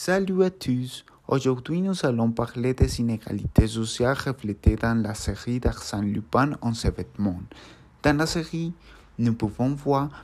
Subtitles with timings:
[0.00, 1.04] Salut à tous.
[1.26, 6.92] Aujourd'hui, nous allons parler des inégalités sociales reflétées dans la série d'Arsène Lupin en ses
[6.92, 7.42] vêtements.
[8.04, 8.72] Dans la série,
[9.18, 10.22] nous pouvons voir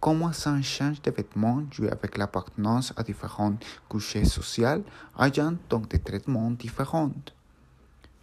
[0.00, 4.82] comment un change de vêtements dû avec l'appartenance à différentes couches sociales
[5.18, 7.12] ayant donc des traitements différents.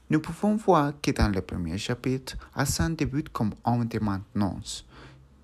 [0.10, 4.84] Nous pouvons voir que dans le premier chapitre, Hassan débute comme homme de maintenance.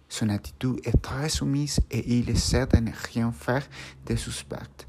[0.09, 3.67] Son attitude est très soumise et il essaie de ne rien faire
[4.07, 4.87] de suspect.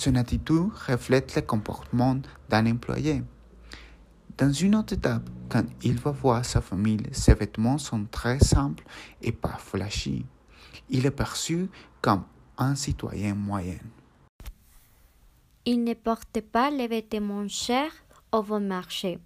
[0.00, 2.16] Son attitude reflète le comportement
[2.48, 3.22] d'un employé.
[4.38, 8.82] Dans une autre étape, quand il va voir sa famille, ses vêtements sont très simples
[9.20, 10.24] et pas flashy.
[10.88, 11.68] Il est perçu
[12.00, 12.24] comme
[12.56, 13.76] un citoyen moyen.
[15.66, 17.92] Il ne porte pas les vêtements chers
[18.32, 19.18] au bon marché.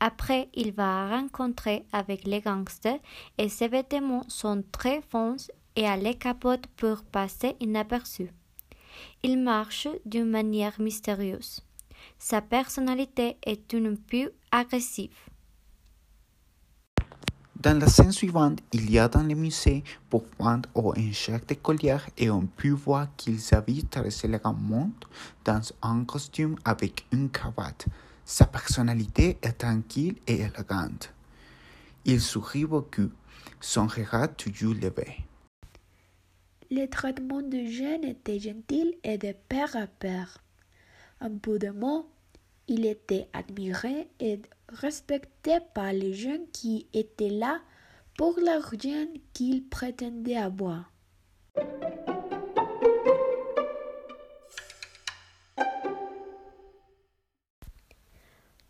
[0.00, 2.98] Après, il va rencontrer avec les gangsters
[3.38, 6.18] et ses vêtements sont très foncés et à les
[6.76, 8.32] pour passer inaperçu.
[9.22, 11.60] Il marche d'une manière mystérieuse.
[12.18, 15.16] Sa personnalité est une peu agressive.
[17.60, 21.98] Dans la scène suivante, il y a dans le musée pour vendre un chèque de
[22.16, 24.92] et on peut voir qu'il s'habille très élégamment
[25.44, 27.86] dans un costume avec une cravate.
[28.24, 31.12] Sa personnalité est tranquille et élégante.
[32.04, 33.10] Il sourit beaucoup,
[33.60, 35.24] son regard toujours levé.
[36.70, 40.44] Le traitement de jeunes était gentil et de père à père.
[41.20, 42.10] Un bout de mots,
[42.66, 47.60] il était admiré et respecté par les jeunes qui étaient là
[48.18, 50.92] pour l'argent qu'il prétendait avoir.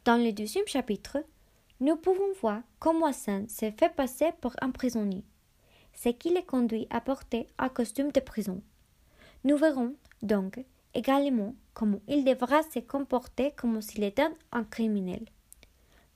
[0.04, 1.18] Dans le deuxième chapitre,
[1.80, 5.24] nous pouvons voir comment Hassan s'est fait passer pour un prisonnier,
[6.02, 8.62] ce qui le conduit à porter un costume de prison.
[9.44, 15.24] Nous verrons donc également comment il devra se comporter comme s'il était un criminel.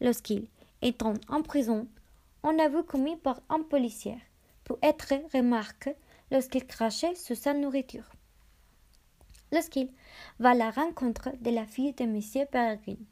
[0.00, 0.46] Lorsqu'il
[0.82, 1.88] est en prison,
[2.44, 4.16] on a vu commis par un policier
[4.64, 5.96] pour être remarqué
[6.30, 8.08] lorsqu'il crachait sur sa nourriture.
[9.50, 9.90] Lorsqu'il
[10.38, 12.46] va à la rencontre de la fille de M.
[12.50, 13.04] Peregrine,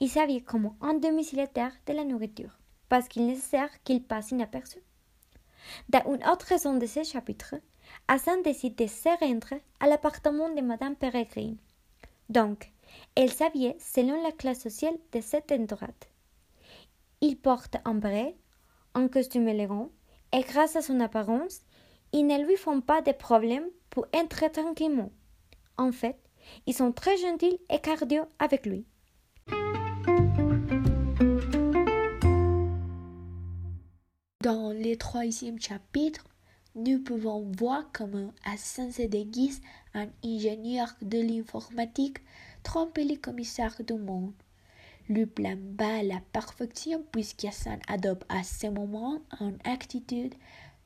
[0.00, 2.58] il savait comme un demi-militaire de la nourriture,
[2.88, 4.80] parce qu'il est nécessaire qu'il passe inaperçu.
[5.88, 7.54] Dans une autre raison de ce chapitre,
[8.08, 11.56] Hassan décide de se rendre à l'appartement de Madame Peregrine.
[12.28, 12.70] Donc,
[13.14, 15.88] elle savait selon la classe sociale de cet endroit.
[17.20, 18.36] Il porte un béret,
[18.94, 19.90] un costume élégant,
[20.32, 21.60] et grâce à son apparence,
[22.12, 25.10] ils ne lui font pas de problème pour entrer tranquillement.
[25.78, 26.18] En fait,
[26.66, 28.84] ils sont très gentils et cardio avec lui.
[34.46, 36.24] Dans le troisième chapitre,
[36.76, 39.60] nous pouvons voir comment Hassan se déguise
[39.92, 42.18] en ingénieur de l'informatique
[42.62, 44.34] tromper les commissaires du monde.
[45.08, 50.36] Le plan bat la perfection puisqu'Hassan adopte à ce moment une attitude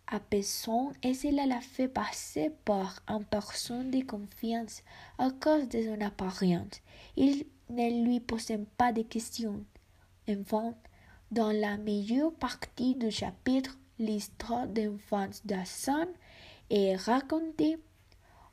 [0.07, 4.83] apaisante et cela l'a fait passer par une personne de confiance
[5.19, 6.81] à cause de son apparence.
[7.15, 9.63] Il ne lui posait pas de questions.
[10.31, 10.75] Enfin,
[11.31, 16.09] dans la meilleure partie du chapitre, l'histoire d'enfance d'Hassan
[16.71, 17.79] est racontée.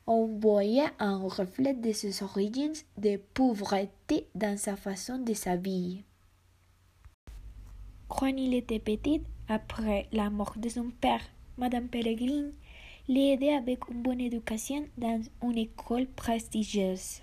[0.06, 6.04] On voyait un reflet de ses origines de pauvreté dans sa façon de s'habiller.
[8.08, 11.22] Quand il était petit, après la mort de son père,
[11.58, 12.50] Madame Pellegrin
[13.08, 17.22] l'aidait avec une bonne éducation dans une école prestigieuse.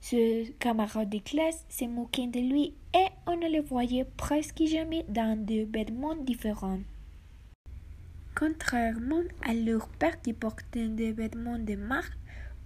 [0.00, 5.04] Ses camarades de classe se moquaient de lui et on ne le voyait presque jamais
[5.08, 6.80] dans des vêtements différents.
[8.34, 12.16] Contrairement à leur père qui portait des vêtements de marque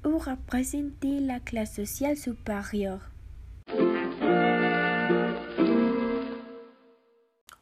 [0.05, 3.11] ou représentait la classe sociale supérieure.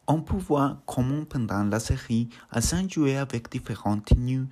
[0.07, 4.47] On peut voir comment pendant la série, Hassan jouait avec différents tenues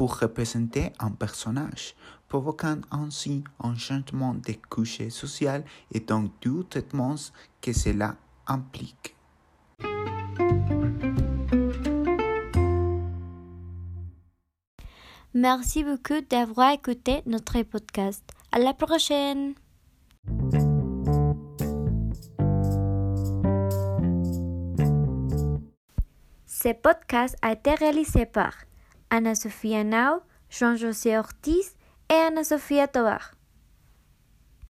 [0.00, 1.94] pour représenter un personnage,
[2.26, 5.62] provoquant ainsi un changement de couche sociale
[5.92, 7.16] et donc du traitement
[7.60, 8.16] que cela
[8.46, 9.14] implique.
[15.34, 18.24] Merci beaucoup d'avoir écouté notre podcast.
[18.52, 19.52] À la prochaine!
[26.46, 28.54] Ce podcast a été réalisé par
[29.10, 31.76] Ana Sofía Nau, Jean-José Ortiz
[32.08, 33.32] et Ana Sofía Tobar.